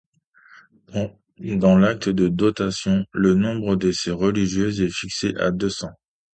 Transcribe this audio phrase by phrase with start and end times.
[1.37, 5.93] Dans l'acte de dotation, le nombre de ces religieuses est fixé à deux cents.